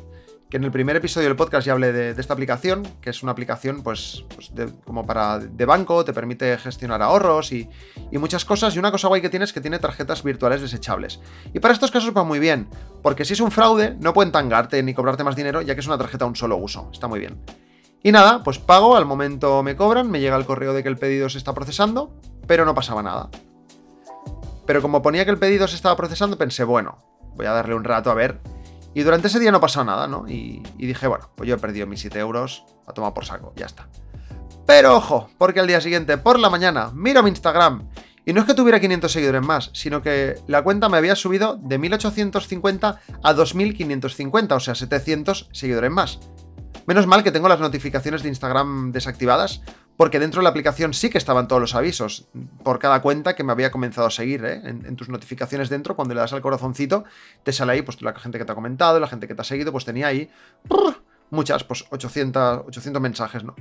que 0.50 0.58
en 0.58 0.64
el 0.64 0.72
primer 0.72 0.96
episodio 0.96 1.28
del 1.28 1.36
podcast 1.36 1.68
ya 1.68 1.74
hablé 1.74 1.92
de, 1.92 2.10
esta 2.12 2.34
aplicación, 2.34 2.88
que 3.02 3.10
es 3.10 3.22
una 3.22 3.34
aplicación 3.34 3.84
pues, 3.84 4.24
pues 4.34 4.52
como 4.86 5.06
para 5.06 5.40
de 5.40 5.66
banco, 5.66 6.06
te 6.06 6.14
permite 6.14 6.58
gestionar 6.58 7.02
ahorros 7.02 7.52
y, 7.52 7.70
muchas 8.14 8.46
cosas. 8.46 8.76
Y 8.76 8.80
una 8.80 8.92
cosa 8.92 9.10
guay 9.10 9.22
que 9.22 9.30
tiene 9.30 9.46
es 9.46 9.54
que 9.54 9.62
tiene 9.62 9.78
tarjetas 9.80 10.24
virtuales 10.24 10.62
desechables. 10.62 11.20
Y 11.54 11.60
para 11.60 11.74
estos 11.74 11.92
casos 11.92 12.16
va 12.16 12.24
muy 12.24 12.40
bien, 12.40 12.68
porque 13.04 13.26
si 13.26 13.34
es 13.34 13.42
un 13.42 13.52
fraude 13.52 13.96
no 14.00 14.14
pueden 14.14 14.32
tangarte 14.32 14.82
ni 14.84 14.94
cobrarte 14.94 15.24
más 15.24 15.36
dinero, 15.36 15.62
ya 15.62 15.76
que 15.76 15.82
es 15.82 15.88
una 15.88 15.98
tarjeta 15.98 16.26
a 16.26 16.28
un 16.28 16.36
solo 16.36 16.58
uso. 16.58 16.90
Está 16.94 17.08
muy 17.08 17.20
bien. 17.20 17.42
Y 18.02 18.12
nada, 18.12 18.44
pues 18.44 18.58
pago, 18.58 18.96
al 18.96 19.06
momento 19.06 19.64
me 19.64 19.76
cobran, 19.76 20.10
me 20.10 20.22
llega 20.22 20.38
el 20.38 20.46
correo 20.46 20.74
de 20.74 20.82
que 20.82 20.90
el 20.90 20.98
pedido 20.98 21.30
se 21.30 21.38
está 21.38 21.54
procesando, 21.54 22.16
pero 22.48 22.64
no 22.64 22.74
pasaba 22.74 23.04
nada. 23.04 23.30
Pero 24.68 24.82
como 24.82 25.02
ponía 25.02 25.26
que 25.26 25.32
el 25.32 25.40
pedido 25.40 25.68
se 25.68 25.76
estaba 25.76 25.96
procesando, 25.96 26.38
pensé, 26.38 26.64
bueno, 26.66 27.00
voy 27.36 27.48
a 27.48 27.52
darle 27.52 27.74
un 27.74 27.86
rato 27.86 28.12
a 28.12 28.14
ver. 28.14 28.40
Y 28.94 29.02
durante 29.02 29.28
ese 29.28 29.40
día 29.40 29.52
no 29.52 29.62
pasó 29.62 29.84
nada, 29.84 30.08
¿no? 30.08 30.26
Y, 30.28 30.62
dije, 30.78 31.08
bueno, 31.08 31.30
pues 31.36 31.48
yo 31.48 31.56
he 31.56 31.58
perdido 31.58 31.88
mis 31.88 32.02
7 32.02 32.20
euros, 32.20 32.66
a 32.86 32.94
tomar 32.94 33.14
por 33.14 33.26
saco, 33.26 33.54
ya 33.56 33.66
está. 33.66 33.88
Pero 34.66 34.98
ojo, 34.98 35.30
porque 35.38 35.62
al 35.62 35.68
día 35.68 35.80
siguiente, 35.80 36.18
por 36.18 36.38
la 36.38 36.50
mañana, 36.50 36.92
miro 36.94 37.24
mi 37.24 37.30
Instagram 37.30 37.88
y 38.26 38.34
no 38.34 38.42
es 38.42 38.46
que 38.46 38.54
tuviera 38.54 38.82
500 38.82 39.10
seguidores 39.10 39.42
más, 39.42 39.70
sino 39.74 40.02
que 40.02 40.36
la 40.48 40.62
cuenta 40.62 40.90
me 40.90 40.98
había 40.98 41.16
subido 41.16 41.58
de 41.62 41.78
1850 41.78 43.00
a 43.24 43.34
2550, 43.34 44.56
o 44.56 44.60
sea, 44.60 44.76
700 44.76 45.48
seguidores 45.54 45.92
más. 45.92 46.20
Menos 46.86 47.08
mal 47.08 47.24
que 47.24 47.32
tengo 47.32 47.48
las 47.48 47.62
notificaciones 47.62 48.24
de 48.24 48.30
Instagram 48.30 48.92
desactivadas, 48.92 49.62
porque 49.98 50.20
dentro 50.20 50.40
de 50.40 50.44
la 50.44 50.52
aplicación 50.52 50.94
sí 50.94 51.10
que 51.10 51.18
estaban 51.18 51.48
todos 51.48 51.60
los 51.60 51.76
avisos 51.76 52.28
por 52.64 52.78
cada 52.78 53.02
cuenta 53.02 53.36
que 53.36 53.44
me 53.44 53.52
había 53.52 53.72
comenzado 53.72 54.08
a 54.08 54.12
seguir. 54.12 54.46
¿eh? 54.46 54.62
En, 54.64 54.96
tus 54.96 55.10
notificaciones 55.10 55.70
dentro, 55.70 55.96
cuando 55.96 56.14
le 56.14 56.22
das 56.22 56.34
al 56.34 56.42
corazoncito, 56.42 57.04
te 57.44 57.52
sale 57.52 57.74
ahí 57.74 57.82
pues 57.82 58.02
la 58.04 58.14
gente 58.14 58.38
que 58.38 58.46
te 58.46 58.52
ha 58.52 58.56
comentado, 58.56 59.00
la 59.00 59.08
gente 59.08 59.28
que 59.28 59.34
te 59.34 59.42
ha 59.42 59.46
seguido, 59.46 59.72
pues 59.72 59.86
tenía 59.86 60.08
ahí 60.08 60.30
muchas, 61.32 61.64
pues 61.64 61.86
800, 61.90 62.68
800 62.68 63.02
mensajes, 63.02 63.44
¿no? 63.44 63.56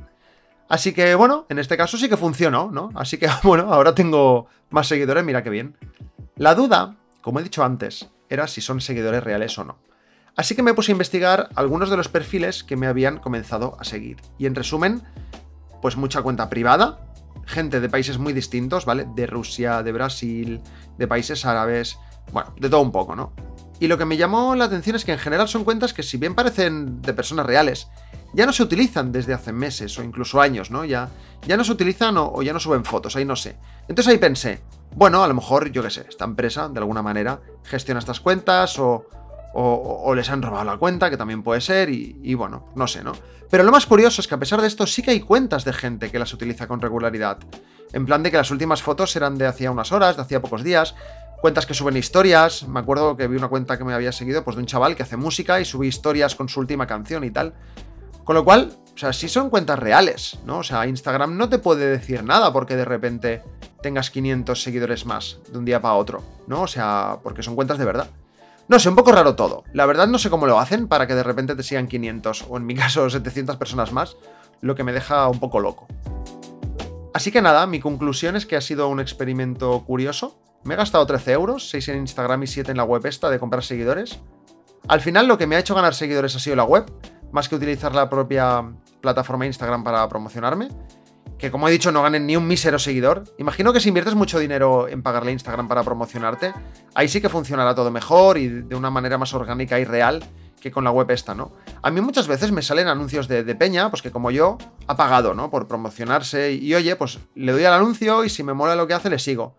Así 0.68 0.92
que 0.92 1.14
bueno, 1.14 1.46
en 1.48 1.58
este 1.58 1.76
caso 1.76 1.96
sí 1.96 2.08
que 2.08 2.16
funcionó, 2.18 2.70
¿no? 2.70 2.90
Así 2.94 3.16
que 3.16 3.28
bueno, 3.42 3.72
ahora 3.72 3.94
tengo 3.94 4.46
más 4.68 4.88
seguidores, 4.88 5.24
mira 5.24 5.42
qué 5.42 5.50
bien. 5.50 5.76
La 6.36 6.54
duda, 6.54 6.96
como 7.22 7.40
he 7.40 7.42
dicho 7.42 7.64
antes, 7.64 8.10
era 8.28 8.46
si 8.46 8.60
son 8.60 8.82
seguidores 8.82 9.24
reales 9.24 9.56
o 9.58 9.64
no. 9.64 9.78
Así 10.36 10.54
que 10.54 10.62
me 10.62 10.74
puse 10.74 10.92
a 10.92 10.94
investigar 10.94 11.48
algunos 11.54 11.88
de 11.88 11.96
los 11.96 12.08
perfiles 12.08 12.62
que 12.62 12.76
me 12.76 12.86
habían 12.86 13.18
comenzado 13.20 13.78
a 13.80 13.84
seguir. 13.84 14.18
Y 14.36 14.44
en 14.44 14.54
resumen, 14.54 15.02
pues 15.86 15.96
mucha 15.96 16.20
cuenta 16.20 16.50
privada, 16.50 16.98
gente 17.44 17.78
de 17.78 17.88
países 17.88 18.18
muy 18.18 18.32
distintos, 18.32 18.84
¿vale? 18.84 19.06
De 19.14 19.24
Rusia, 19.24 19.84
de 19.84 19.92
Brasil, 19.92 20.60
de 20.98 21.06
países 21.06 21.46
árabes, 21.46 21.96
bueno, 22.32 22.52
de 22.58 22.68
todo 22.68 22.80
un 22.80 22.90
poco, 22.90 23.14
¿no? 23.14 23.32
Y 23.78 23.86
lo 23.86 23.96
que 23.96 24.04
me 24.04 24.16
llamó 24.16 24.56
la 24.56 24.64
atención 24.64 24.96
es 24.96 25.04
que 25.04 25.12
en 25.12 25.20
general 25.20 25.46
son 25.46 25.62
cuentas 25.62 25.94
que 25.94 26.02
si 26.02 26.16
bien 26.16 26.34
parecen 26.34 27.00
de 27.02 27.14
personas 27.14 27.46
reales, 27.46 27.86
ya 28.32 28.46
no 28.46 28.52
se 28.52 28.64
utilizan 28.64 29.12
desde 29.12 29.32
hace 29.32 29.52
meses 29.52 29.96
o 29.96 30.02
incluso 30.02 30.40
años, 30.40 30.72
¿no? 30.72 30.84
Ya, 30.84 31.08
ya 31.46 31.56
no 31.56 31.62
se 31.62 31.70
utilizan 31.70 32.16
o, 32.18 32.42
ya 32.42 32.52
no 32.52 32.58
suben 32.58 32.84
fotos, 32.84 33.14
ahí 33.14 33.24
no 33.24 33.36
sé. 33.36 33.56
Entonces 33.82 34.12
ahí 34.12 34.18
pensé, 34.18 34.64
bueno, 34.96 35.22
a 35.22 35.28
lo 35.28 35.34
mejor, 35.34 35.70
yo 35.70 35.84
qué 35.84 35.90
sé, 35.90 36.04
esta 36.08 36.24
empresa 36.24 36.68
de 36.68 36.80
alguna 36.80 37.02
manera 37.02 37.40
gestiona 37.62 38.00
estas 38.00 38.18
cuentas 38.18 38.76
o, 38.80 39.06
o, 39.58 40.14
les 40.14 40.28
han 40.28 40.42
robado 40.42 40.64
la 40.64 40.76
cuenta, 40.76 41.08
que 41.08 41.16
también 41.16 41.42
puede 41.42 41.62
ser, 41.62 41.88
y, 41.88 42.20
y, 42.22 42.34
bueno, 42.34 42.66
no 42.74 42.86
sé, 42.86 43.02
¿no? 43.02 43.12
Pero 43.50 43.64
lo 43.64 43.72
más 43.72 43.86
curioso 43.86 44.20
es 44.20 44.28
que 44.28 44.34
a 44.34 44.38
pesar 44.38 44.60
de 44.60 44.66
esto 44.66 44.86
sí 44.86 45.02
que 45.02 45.12
hay 45.12 45.20
cuentas 45.20 45.64
de 45.64 45.72
gente 45.72 46.10
que 46.10 46.18
las 46.18 46.34
utiliza 46.34 46.66
con 46.66 46.80
regularidad. 46.80 47.38
En 47.92 48.04
plan 48.04 48.22
de 48.22 48.30
que 48.30 48.36
las 48.36 48.50
últimas 48.50 48.82
fotos 48.82 49.16
eran 49.16 49.38
de 49.38 49.46
hacía 49.46 49.70
unas 49.70 49.92
horas, 49.92 50.16
de 50.16 50.22
hacía 50.22 50.42
pocos 50.42 50.62
días, 50.62 50.94
cuentas 51.40 51.64
que 51.64 51.72
suben 51.72 51.96
historias. 51.96 52.68
Me 52.68 52.80
acuerdo 52.80 53.16
que 53.16 53.28
vi 53.28 53.36
una 53.36 53.48
cuenta 53.48 53.78
que 53.78 53.84
me 53.84 53.94
había 53.94 54.12
seguido, 54.12 54.44
pues 54.44 54.56
de 54.56 54.60
un 54.60 54.66
chaval 54.66 54.94
que 54.94 55.04
hace 55.04 55.16
música 55.16 55.58
y 55.58 55.64
sube 55.64 55.86
historias 55.86 56.34
con 56.34 56.50
su 56.50 56.60
última 56.60 56.86
canción 56.86 57.24
y 57.24 57.30
tal. 57.30 57.54
Con 58.24 58.34
lo 58.34 58.44
cual, 58.44 58.72
o 58.94 58.98
sea, 58.98 59.12
sí 59.12 59.28
son 59.28 59.48
cuentas 59.48 59.78
reales, 59.78 60.38
¿no? 60.44 60.58
O 60.58 60.62
sea, 60.64 60.86
Instagram 60.86 61.36
no 61.36 61.48
te 61.48 61.58
puede 61.58 61.86
decir 61.86 62.24
nada 62.24 62.52
porque 62.52 62.76
de 62.76 62.84
repente 62.84 63.42
tengas 63.80 64.10
500 64.10 64.60
seguidores 64.60 65.06
más 65.06 65.38
de 65.50 65.58
un 65.58 65.64
día 65.64 65.80
para 65.80 65.94
otro, 65.94 66.22
¿no? 66.46 66.62
O 66.62 66.66
sea, 66.66 67.20
porque 67.22 67.42
son 67.42 67.54
cuentas 67.54 67.78
de 67.78 67.84
verdad. 67.84 68.10
No 68.68 68.80
sé, 68.80 68.88
un 68.88 68.96
poco 68.96 69.12
raro 69.12 69.36
todo. 69.36 69.62
La 69.72 69.86
verdad 69.86 70.08
no 70.08 70.18
sé 70.18 70.28
cómo 70.28 70.46
lo 70.46 70.58
hacen 70.58 70.88
para 70.88 71.06
que 71.06 71.14
de 71.14 71.22
repente 71.22 71.54
te 71.54 71.62
sigan 71.62 71.86
500 71.86 72.46
o 72.48 72.56
en 72.56 72.66
mi 72.66 72.74
caso 72.76 73.08
700 73.08 73.56
personas 73.56 73.92
más, 73.92 74.16
lo 74.60 74.74
que 74.74 74.82
me 74.82 74.92
deja 74.92 75.28
un 75.28 75.38
poco 75.38 75.60
loco. 75.60 75.86
Así 77.14 77.30
que 77.30 77.40
nada, 77.40 77.66
mi 77.66 77.80
conclusión 77.80 78.36
es 78.36 78.44
que 78.44 78.56
ha 78.56 78.60
sido 78.60 78.88
un 78.88 79.00
experimento 79.00 79.84
curioso, 79.84 80.38
me 80.64 80.74
he 80.74 80.76
gastado 80.76 81.06
13 81.06 81.32
euros, 81.32 81.70
6 81.70 81.88
en 81.90 81.98
Instagram 81.98 82.42
y 82.42 82.46
7 82.48 82.72
en 82.72 82.76
la 82.76 82.84
web 82.84 83.06
esta 83.06 83.30
de 83.30 83.38
comprar 83.38 83.62
seguidores. 83.62 84.18
Al 84.88 85.00
final 85.00 85.28
lo 85.28 85.38
que 85.38 85.46
me 85.46 85.56
ha 85.56 85.60
hecho 85.60 85.74
ganar 85.74 85.94
seguidores 85.94 86.34
ha 86.34 86.40
sido 86.40 86.56
la 86.56 86.64
web, 86.64 86.84
más 87.32 87.48
que 87.48 87.54
utilizar 87.54 87.94
la 87.94 88.10
propia 88.10 88.64
plataforma 89.00 89.46
Instagram 89.46 89.84
para 89.84 90.08
promocionarme. 90.08 90.68
Que 91.38 91.50
como 91.50 91.68
he 91.68 91.70
dicho, 91.70 91.92
no 91.92 92.02
ganen 92.02 92.26
ni 92.26 92.36
un 92.36 92.46
mísero 92.46 92.78
seguidor. 92.78 93.24
Imagino 93.38 93.72
que 93.72 93.80
si 93.80 93.88
inviertes 93.88 94.14
mucho 94.14 94.38
dinero 94.38 94.88
en 94.88 95.02
pagarle 95.02 95.30
a 95.30 95.32
Instagram 95.32 95.68
para 95.68 95.82
promocionarte, 95.82 96.54
ahí 96.94 97.08
sí 97.08 97.20
que 97.20 97.28
funcionará 97.28 97.74
todo 97.74 97.90
mejor 97.90 98.38
y 98.38 98.48
de 98.48 98.74
una 98.74 98.90
manera 98.90 99.18
más 99.18 99.34
orgánica 99.34 99.78
y 99.78 99.84
real 99.84 100.24
que 100.60 100.70
con 100.70 100.84
la 100.84 100.90
web 100.90 101.10
esta, 101.10 101.34
¿no? 101.34 101.52
A 101.82 101.90
mí 101.90 102.00
muchas 102.00 102.26
veces 102.26 102.50
me 102.50 102.62
salen 102.62 102.88
anuncios 102.88 103.28
de, 103.28 103.44
de, 103.44 103.54
Peña, 103.54 103.90
pues 103.90 104.02
que 104.02 104.10
como 104.10 104.30
yo, 104.30 104.58
ha 104.86 104.96
pagado, 104.96 105.34
¿no? 105.34 105.50
Por 105.50 105.68
promocionarse 105.68 106.52
y, 106.52 106.74
oye, 106.74 106.96
pues 106.96 107.18
le 107.34 107.52
doy 107.52 107.64
al 107.64 107.74
anuncio 107.74 108.24
y 108.24 108.30
si 108.30 108.42
me 108.42 108.54
mola 108.54 108.74
lo 108.74 108.86
que 108.86 108.94
hace, 108.94 109.10
le 109.10 109.18
sigo. 109.18 109.56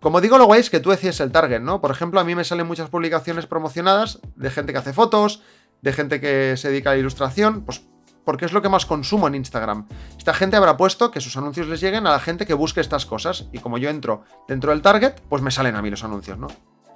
Como 0.00 0.20
digo, 0.20 0.38
lo 0.38 0.46
guay 0.46 0.60
es 0.60 0.70
que 0.70 0.80
tú 0.80 0.90
decides 0.90 1.20
el 1.20 1.30
target, 1.30 1.60
¿no? 1.60 1.80
Por 1.80 1.90
ejemplo, 1.90 2.20
a 2.20 2.24
mí 2.24 2.34
me 2.34 2.44
salen 2.44 2.66
muchas 2.66 2.88
publicaciones 2.88 3.46
promocionadas 3.46 4.20
de 4.34 4.50
gente 4.50 4.72
que 4.72 4.78
hace 4.78 4.92
fotos, 4.92 5.42
de 5.82 5.92
gente 5.92 6.20
que 6.20 6.56
se 6.56 6.70
dedica 6.70 6.90
a 6.90 6.94
la 6.94 7.00
ilustración, 7.00 7.64
pues 7.64 7.82
porque 8.30 8.44
es 8.44 8.52
lo 8.52 8.62
que 8.62 8.68
más 8.68 8.86
consumo 8.86 9.26
en 9.26 9.34
Instagram. 9.34 9.88
Esta 10.16 10.32
gente 10.32 10.56
habrá 10.56 10.76
puesto 10.76 11.10
que 11.10 11.20
sus 11.20 11.36
anuncios 11.36 11.66
les 11.66 11.80
lleguen 11.80 12.06
a 12.06 12.12
la 12.12 12.20
gente 12.20 12.46
que 12.46 12.54
busque 12.54 12.80
estas 12.80 13.04
cosas, 13.04 13.48
y 13.50 13.58
como 13.58 13.76
yo 13.76 13.90
entro 13.90 14.22
dentro 14.46 14.70
del 14.70 14.82
target, 14.82 15.14
pues 15.28 15.42
me 15.42 15.50
salen 15.50 15.74
a 15.74 15.82
mí 15.82 15.90
los 15.90 16.04
anuncios, 16.04 16.38
¿no? 16.38 16.46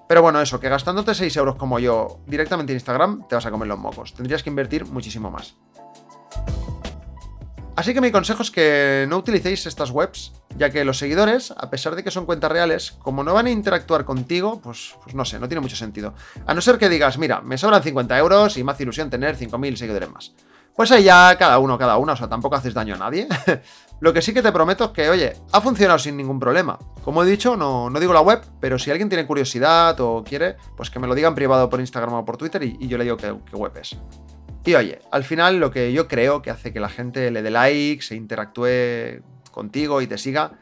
Pero 0.06 0.22
bueno, 0.22 0.40
eso, 0.40 0.60
que 0.60 0.68
gastándote 0.68 1.12
6 1.12 1.36
euros 1.38 1.56
como 1.56 1.80
yo 1.80 2.20
directamente 2.28 2.72
en 2.72 2.76
Instagram, 2.76 3.26
te 3.26 3.34
vas 3.34 3.46
a 3.46 3.50
comer 3.50 3.66
los 3.66 3.80
mocos. 3.80 4.14
Tendrías 4.14 4.44
que 4.44 4.50
invertir 4.50 4.86
muchísimo 4.86 5.28
más. 5.28 5.56
Así 7.74 7.92
que 7.92 8.00
mi 8.00 8.12
consejo 8.12 8.42
es 8.42 8.52
que 8.52 9.04
no 9.08 9.16
utilicéis 9.16 9.66
estas 9.66 9.90
webs, 9.90 10.34
ya 10.56 10.70
que 10.70 10.84
los 10.84 10.98
seguidores, 10.98 11.52
a 11.56 11.68
pesar 11.68 11.96
de 11.96 12.04
que 12.04 12.12
son 12.12 12.26
cuentas 12.26 12.52
reales, 12.52 12.92
como 12.92 13.24
no 13.24 13.34
van 13.34 13.46
a 13.46 13.50
interactuar 13.50 14.04
contigo, 14.04 14.60
pues, 14.60 14.94
pues 15.02 15.16
no 15.16 15.24
sé, 15.24 15.40
no 15.40 15.48
tiene 15.48 15.62
mucho 15.62 15.74
sentido. 15.74 16.14
A 16.46 16.54
no 16.54 16.60
ser 16.60 16.78
que 16.78 16.88
digas, 16.88 17.18
mira, 17.18 17.40
me 17.40 17.58
sobran 17.58 17.82
50 17.82 18.16
euros 18.18 18.56
y 18.56 18.62
me 18.62 18.70
hace 18.70 18.84
ilusión 18.84 19.10
tener 19.10 19.36
5.000 19.36 19.74
seguidores 19.74 20.12
más. 20.12 20.32
Pues 20.76 20.90
ahí 20.90 21.04
ya 21.04 21.36
cada 21.38 21.58
uno, 21.58 21.78
cada 21.78 21.98
una, 21.98 22.14
o 22.14 22.16
sea, 22.16 22.28
tampoco 22.28 22.56
haces 22.56 22.74
daño 22.74 22.94
a 22.94 22.98
nadie. 22.98 23.28
Lo 24.00 24.12
que 24.12 24.22
sí 24.22 24.34
que 24.34 24.42
te 24.42 24.50
prometo 24.50 24.86
es 24.86 24.90
que, 24.90 25.08
oye, 25.08 25.34
ha 25.52 25.60
funcionado 25.60 25.98
sin 25.98 26.16
ningún 26.16 26.40
problema. 26.40 26.78
Como 27.04 27.22
he 27.22 27.26
dicho, 27.26 27.56
no, 27.56 27.88
no 27.90 28.00
digo 28.00 28.12
la 28.12 28.20
web, 28.20 28.42
pero 28.60 28.78
si 28.78 28.90
alguien 28.90 29.08
tiene 29.08 29.26
curiosidad 29.26 29.98
o 30.00 30.24
quiere, 30.24 30.56
pues 30.76 30.90
que 30.90 30.98
me 30.98 31.06
lo 31.06 31.14
diga 31.14 31.28
en 31.28 31.34
privado 31.34 31.70
por 31.70 31.80
Instagram 31.80 32.14
o 32.14 32.24
por 32.24 32.36
Twitter 32.36 32.62
y, 32.64 32.88
yo 32.88 32.98
le 32.98 33.04
digo 33.04 33.16
qué 33.16 33.56
web 33.56 33.72
es. 33.80 33.96
Y 34.64 34.74
oye, 34.74 34.98
al 35.10 35.24
final 35.24 35.60
lo 35.60 35.70
que 35.70 35.92
yo 35.92 36.08
creo 36.08 36.40
que 36.40 36.50
hace 36.50 36.72
que 36.72 36.80
la 36.80 36.88
gente 36.88 37.30
le 37.30 37.42
dé 37.42 37.50
like, 37.50 38.02
se 38.02 38.16
interactúe 38.16 39.22
contigo 39.50 40.00
y 40.00 40.06
te 40.06 40.16
siga, 40.16 40.52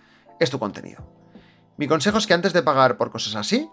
es 0.40 0.50
tu 0.50 0.59
contenido. 0.59 1.07
Mi 1.76 1.87
consejo 1.87 2.19
es 2.19 2.26
que 2.26 2.35
antes 2.35 2.52
de 2.52 2.62
pagar 2.62 2.97
por 2.97 3.11
cosas 3.11 3.37
así, 3.37 3.71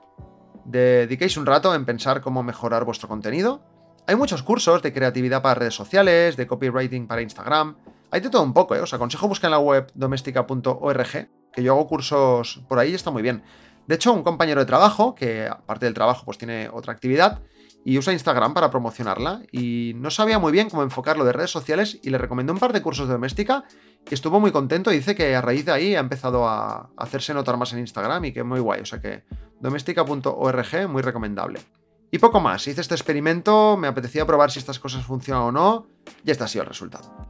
dediquéis 0.65 1.35
un 1.35 1.47
rato 1.47 1.73
en 1.73 1.83
pensar 1.83 2.21
cómo 2.21 2.43
mejorar 2.43 2.85
vuestro 2.85 3.07
contenido. 3.09 3.63
Hay 4.09 4.15
muchos 4.15 4.41
cursos 4.41 4.81
de 4.81 4.91
creatividad 4.91 5.43
para 5.43 5.53
redes 5.53 5.75
sociales, 5.75 6.35
de 6.35 6.47
copywriting 6.47 7.05
para 7.05 7.21
Instagram. 7.21 7.75
Hay 8.09 8.21
de 8.21 8.31
todo 8.31 8.41
un 8.41 8.53
poco, 8.53 8.75
¿eh? 8.75 8.81
Os 8.81 8.91
aconsejo 8.91 9.27
buscar 9.27 9.49
en 9.49 9.51
la 9.51 9.59
web 9.59 9.91
doméstica.org, 9.93 11.29
que 11.53 11.61
yo 11.61 11.73
hago 11.73 11.87
cursos 11.87 12.63
por 12.67 12.79
ahí 12.79 12.89
y 12.89 12.95
está 12.95 13.11
muy 13.11 13.21
bien. 13.21 13.43
De 13.85 13.93
hecho, 13.93 14.11
un 14.11 14.23
compañero 14.23 14.61
de 14.61 14.65
trabajo, 14.65 15.13
que 15.13 15.45
aparte 15.45 15.85
del 15.85 15.93
trabajo 15.93 16.25
pues 16.25 16.39
tiene 16.39 16.69
otra 16.73 16.91
actividad, 16.91 17.43
y 17.85 17.99
usa 17.99 18.11
Instagram 18.11 18.55
para 18.55 18.71
promocionarla 18.71 19.43
y 19.51 19.93
no 19.97 20.09
sabía 20.09 20.39
muy 20.39 20.51
bien 20.51 20.71
cómo 20.71 20.81
enfocarlo 20.81 21.23
de 21.23 21.31
redes 21.31 21.51
sociales 21.51 21.99
y 22.01 22.09
le 22.09 22.17
recomendé 22.17 22.51
un 22.51 22.57
par 22.57 22.73
de 22.73 22.81
cursos 22.81 23.07
de 23.07 23.13
doméstica 23.13 23.65
y 24.09 24.13
estuvo 24.15 24.39
muy 24.39 24.51
contento 24.51 24.91
y 24.91 24.95
dice 24.95 25.13
que 25.13 25.35
a 25.35 25.41
raíz 25.41 25.65
de 25.65 25.71
ahí 25.71 25.95
ha 25.95 25.99
empezado 25.99 26.47
a 26.47 26.89
hacerse 26.97 27.31
notar 27.35 27.57
más 27.57 27.73
en 27.73 27.79
Instagram 27.79 28.25
y 28.25 28.33
que 28.33 28.43
muy 28.43 28.59
guay, 28.59 28.81
o 28.81 28.85
sea 28.85 28.99
que 28.99 29.23
doméstica.org 29.59 30.89
muy 30.89 31.03
recomendable. 31.03 31.59
Y 32.11 32.17
poco 32.17 32.39
más, 32.39 32.67
hice 32.67 32.81
este 32.81 32.95
experimento, 32.95 33.77
me 33.77 33.87
apetecía 33.87 34.25
probar 34.25 34.49
si 34.49 34.59
estas 34.59 34.79
cosas 34.79 35.05
funcionan 35.05 35.43
o 35.43 35.51
no 35.51 35.87
y 36.23 36.31
este 36.31 36.43
ha 36.43 36.47
sido 36.47 36.63
el 36.63 36.69
resultado. 36.69 37.29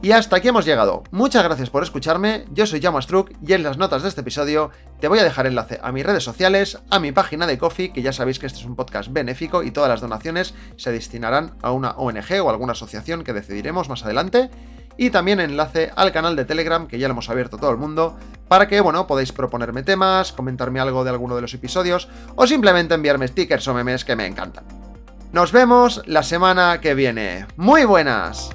Y 0.00 0.12
hasta 0.12 0.36
aquí 0.36 0.48
hemos 0.48 0.64
llegado. 0.64 1.02
Muchas 1.10 1.42
gracias 1.42 1.70
por 1.70 1.82
escucharme, 1.82 2.44
yo 2.52 2.66
soy 2.66 2.80
Struck 2.80 3.32
y 3.44 3.52
en 3.54 3.62
las 3.62 3.78
notas 3.78 4.02
de 4.02 4.08
este 4.08 4.20
episodio 4.20 4.70
te 5.00 5.08
voy 5.08 5.18
a 5.18 5.24
dejar 5.24 5.46
enlace 5.46 5.80
a 5.82 5.90
mis 5.90 6.06
redes 6.06 6.22
sociales, 6.22 6.78
a 6.90 7.00
mi 7.00 7.10
página 7.12 7.46
de 7.46 7.58
Coffee, 7.58 7.92
que 7.92 8.02
ya 8.02 8.12
sabéis 8.12 8.38
que 8.38 8.46
este 8.46 8.60
es 8.60 8.64
un 8.64 8.76
podcast 8.76 9.10
benéfico 9.10 9.62
y 9.62 9.70
todas 9.70 9.90
las 9.90 10.00
donaciones 10.00 10.54
se 10.76 10.92
destinarán 10.92 11.54
a 11.62 11.72
una 11.72 11.90
ONG 11.92 12.40
o 12.42 12.50
alguna 12.50 12.72
asociación 12.72 13.24
que 13.24 13.32
decidiremos 13.32 13.88
más 13.88 14.04
adelante. 14.04 14.50
Y 14.98 15.08
también 15.08 15.40
enlace 15.40 15.90
al 15.96 16.12
canal 16.12 16.36
de 16.36 16.44
Telegram, 16.44 16.86
que 16.86 16.98
ya 16.98 17.08
lo 17.08 17.12
hemos 17.12 17.30
abierto 17.30 17.56
todo 17.56 17.70
el 17.70 17.78
mundo, 17.78 18.18
para 18.48 18.68
que, 18.68 18.80
bueno, 18.82 19.06
podáis 19.06 19.32
proponerme 19.32 19.82
temas, 19.82 20.32
comentarme 20.32 20.80
algo 20.80 21.04
de 21.04 21.10
alguno 21.10 21.36
de 21.36 21.42
los 21.42 21.54
episodios, 21.54 22.08
o 22.34 22.46
simplemente 22.46 22.94
enviarme 22.94 23.28
stickers 23.28 23.66
o 23.68 23.74
memes 23.74 24.04
que 24.04 24.16
me 24.16 24.26
encantan. 24.26 24.64
Nos 25.32 25.52
vemos 25.52 26.02
la 26.06 26.22
semana 26.22 26.80
que 26.80 26.94
viene. 26.94 27.46
¡Muy 27.56 27.84
buenas! 27.84 28.50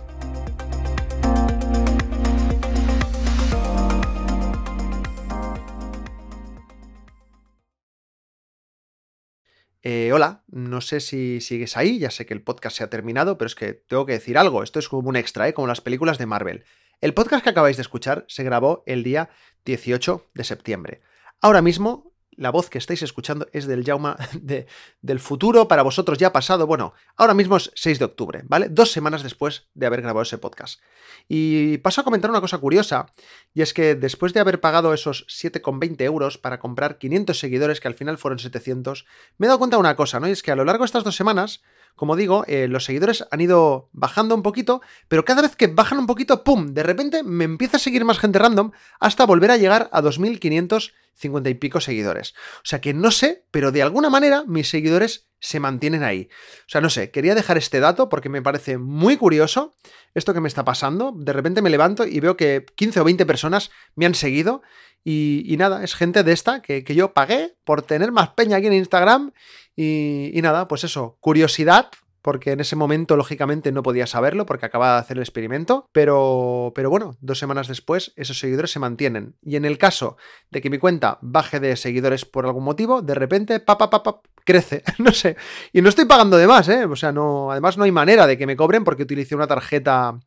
Eh, 9.86 10.14
hola, 10.14 10.46
no 10.48 10.80
sé 10.80 11.02
si 11.02 11.42
sigues 11.42 11.76
ahí, 11.76 12.00
ya 12.00 12.10
sé 12.10 12.26
que 12.26 12.34
el 12.34 12.42
podcast 12.42 12.78
se 12.78 12.86
ha 12.86 12.90
terminado, 12.90 13.38
pero 13.38 13.48
es 13.48 13.56
que 13.56 13.74
tengo 13.74 14.06
que 14.06 14.14
decir 14.14 14.38
algo, 14.38 14.64
esto 14.64 14.80
es 14.80 14.88
como 14.88 15.10
un 15.10 15.18
extra, 15.18 15.50
¿eh? 15.50 15.54
como 15.54 15.68
las 15.68 15.82
películas 15.82 16.18
de 16.18 16.26
Marvel. 16.26 16.64
El 17.02 17.14
podcast 17.14 17.44
que 17.44 17.50
acabáis 17.50 17.76
de 17.76 17.82
escuchar 17.82 18.24
se 18.30 18.46
grabó 18.46 18.84
el 18.86 19.04
día 19.04 19.30
18 19.66 20.30
de 20.34 20.44
septiembre. 20.46 21.02
Ahora 21.42 21.62
mismo 21.62 22.13
la 22.38 22.52
voz 22.52 22.70
que 22.70 22.78
estáis 22.78 23.02
escuchando 23.02 23.48
es 23.54 23.66
del 23.66 23.84
Jauma 23.84 24.18
de, 24.34 24.68
del 25.02 25.20
futuro, 25.20 25.68
para 25.68 25.84
vosotros 25.84 26.18
ya 26.18 26.34
pasado. 26.34 26.68
Bueno, 26.68 26.94
ahora 27.16 27.34
mismo 27.34 27.58
es 27.58 27.72
6 27.76 28.00
de 28.00 28.06
octubre, 28.06 28.42
¿vale? 28.46 28.70
Dos 28.70 28.92
semanas 28.92 29.24
después 29.24 29.68
de 29.74 29.86
haber 29.86 30.02
grabado 30.02 30.24
ese 30.24 30.38
podcast. 30.38 30.82
Y 31.28 31.78
paso 31.80 32.02
a 32.02 32.04
comentar 32.04 32.30
una 32.30 32.42
cosa 32.42 32.58
curiosa, 32.58 33.08
y 33.54 33.62
es 33.62 33.74
que 33.74 33.96
después 33.96 34.34
de 34.34 34.40
haber 34.40 34.60
pagado 34.60 34.94
esos 34.94 35.26
7,20 35.28 36.02
euros 36.02 36.38
para 36.38 36.60
comprar 36.60 36.98
500 36.98 37.38
seguidores, 37.38 37.80
que 37.80 37.88
al 37.88 37.96
final 37.96 38.18
fueron 38.18 38.40
700, 38.40 39.06
me 39.38 39.46
he 39.46 39.50
dado 39.50 39.60
cuenta 39.60 39.78
de 39.78 39.82
una 39.82 39.96
cosa, 39.96 40.20
¿no? 40.20 40.28
Y 40.28 40.32
es 40.32 40.44
que 40.44 40.52
a 40.52 40.56
lo 40.56 40.66
largo 40.66 40.84
de 40.84 40.88
estas 40.88 41.04
dos 41.04 41.16
semanas 41.16 41.62
como 41.96 42.16
digo, 42.16 42.44
eh, 42.48 42.68
los 42.68 42.86
seguidores 42.86 43.26
han 43.30 43.42
ido 43.42 43.90
bajando 43.94 44.36
un 44.36 44.44
poquito, 44.44 44.82
pero 45.08 45.26
cada 45.26 45.42
vez 45.42 45.56
que 45.56 45.68
bajan 45.68 46.00
un 46.00 46.08
poquito, 46.08 46.44
¡pum! 46.44 46.74
De 46.74 46.84
repente 46.84 47.24
me 47.24 47.44
empieza 47.44 47.78
a 47.78 47.80
seguir 47.80 48.04
más 48.06 48.20
gente 48.20 48.40
random 48.40 48.72
hasta 49.00 49.26
volver 49.26 49.52
a 49.52 49.58
llegar 49.58 49.90
a 49.92 50.02
2.550 50.02 51.50
y 51.50 51.54
pico 51.56 51.80
seguidores. 51.82 52.34
O 52.58 52.66
sea 52.66 52.82
que 52.82 52.94
no 52.94 53.12
sé, 53.12 53.46
pero 53.52 53.72
de 53.72 53.84
alguna 53.84 54.10
manera 54.10 54.44
mis 54.48 54.70
seguidores 54.70 55.28
se 55.40 55.60
mantienen 55.60 56.04
ahí. 56.04 56.30
O 56.62 56.70
sea, 56.70 56.80
no 56.80 56.90
sé, 56.90 57.12
quería 57.12 57.36
dejar 57.36 57.58
este 57.58 57.82
dato 57.82 58.08
porque 58.08 58.30
me 58.30 58.42
parece 58.42 58.78
muy 58.78 59.18
curioso 59.18 59.76
esto 60.14 60.34
que 60.34 60.40
me 60.40 60.48
está 60.48 60.64
pasando. 60.64 61.14
De 61.16 61.34
repente 61.34 61.62
me 61.62 61.70
levanto 61.70 62.08
y 62.08 62.20
veo 62.22 62.38
que 62.38 62.66
15 62.76 63.02
o 63.02 63.04
20 63.04 63.26
personas 63.26 63.70
me 63.96 64.06
han 64.06 64.16
seguido 64.16 64.62
y, 65.04 65.56
nada, 65.58 65.84
es 65.84 65.96
gente 65.96 66.24
de 66.24 66.32
esta 66.32 66.62
que, 66.62 66.84
yo 66.84 67.14
pagué 67.14 67.56
por 67.64 67.82
tener 67.82 68.12
más 68.12 68.30
peña 68.30 68.58
aquí 68.58 68.68
en 68.68 68.74
Instagram. 68.74 69.32
Y, 69.76 70.32
y 70.34 70.42
nada, 70.42 70.68
pues 70.68 70.84
eso, 70.84 71.18
curiosidad 71.20 71.90
porque 72.24 72.54
en 72.54 72.62
ese 72.62 72.78
momento, 72.78 73.18
lógicamente, 73.18 73.74
no 73.74 73.84
podía 73.84 74.08
saberlo 74.08 74.46
porque 74.46 74.66
acababa 74.66 74.94
de 74.94 75.02
hacer 75.02 75.18
el 75.18 75.24
experimento, 75.24 75.90
pero, 75.92 76.72
pero 76.74 76.90
bueno, 76.90 77.18
dos 77.20 77.38
semanas 77.38 77.68
después 77.68 78.14
esos 78.16 78.40
seguidores 78.40 78.72
se 78.72 78.80
mantienen. 78.80 79.36
Y 79.44 79.58
en 79.58 79.66
el 79.66 79.78
caso 79.78 80.16
de 80.50 80.62
que 80.62 80.70
mi 80.70 80.78
cuenta 80.78 81.20
baje 81.22 81.60
de 81.60 81.76
seguidores 81.76 82.24
por 82.24 82.46
algún 82.46 82.64
motivo, 82.64 83.02
de 83.02 83.14
repente, 83.14 83.60
pa, 83.60 83.78
pa, 83.78 83.90
pa, 83.90 84.22
crece, 84.46 84.84
no 85.00 85.12
sé. 85.12 85.36
Y 85.74 85.82
no 85.82 85.90
estoy 85.90 86.06
pagando 86.06 86.38
de 86.38 86.48
más, 86.48 86.70
¿eh? 86.70 86.86
O 86.86 86.96
sea, 86.96 87.12
no, 87.12 87.52
además 87.52 87.78
no 87.78 87.84
hay 87.84 87.92
manera 87.92 88.26
de 88.26 88.38
que 88.38 88.48
me 88.48 88.56
cobren 88.56 88.86
porque 88.86 89.04
utilicé 89.04 89.36
una 89.36 89.48
tarjeta 89.48 90.18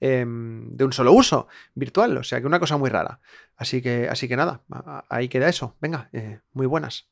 em, 0.00 0.70
de 0.70 0.84
un 0.84 0.92
solo 0.92 1.12
uso 1.12 1.48
virtual, 1.74 2.16
o 2.18 2.22
sea 2.24 2.40
que 2.40 2.46
una 2.46 2.60
cosa 2.60 2.76
muy 2.76 2.90
rara. 2.90 3.20
Así 3.56 3.82
que, 3.82 4.08
así 4.08 4.28
que 4.28 4.36
nada, 4.36 4.62
ahí 5.08 5.28
queda 5.28 5.48
eso. 5.48 5.76
Venga, 5.80 6.08
eh, 6.12 6.40
muy 6.52 6.66
buenas. 6.66 7.08